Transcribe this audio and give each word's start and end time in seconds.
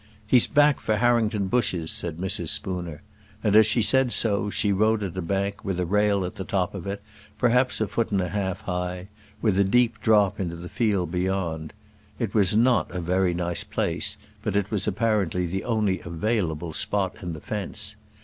"He's 0.25 0.47
back 0.47 0.79
for 0.79 0.95
Harrington 0.97 1.45
bushes," 1.45 1.91
said 1.91 2.17
Mrs. 2.17 2.49
Spooner. 2.49 3.03
And 3.43 3.55
as 3.55 3.67
she 3.67 3.83
said 3.83 4.11
so, 4.11 4.49
she 4.49 4.71
rode 4.71 5.03
at 5.03 5.15
a 5.15 5.21
bank, 5.21 5.63
with 5.63 5.79
a 5.79 5.85
rail 5.85 6.25
at 6.25 6.37
the 6.37 6.43
top 6.43 6.73
of 6.73 6.87
it 6.87 7.03
perhaps 7.37 7.79
a 7.79 7.87
foot 7.87 8.11
and 8.11 8.19
a 8.19 8.29
half 8.29 8.61
high, 8.61 9.09
with 9.43 9.59
a 9.59 9.63
deep 9.63 10.01
drop 10.01 10.39
into 10.39 10.55
the 10.55 10.69
field 10.69 11.11
beyond. 11.11 11.71
It 12.17 12.33
was 12.33 12.55
not 12.55 12.89
a 12.89 12.99
very 12.99 13.35
nice 13.35 13.63
place, 13.63 14.17
but 14.41 14.55
it 14.55 14.71
was 14.71 14.87
apparently 14.87 15.45
the 15.45 15.63
only 15.65 15.99
available 16.01 16.73
spot 16.73 17.17
in 17.21 17.33
the 17.33 17.39
fence. 17.39 17.95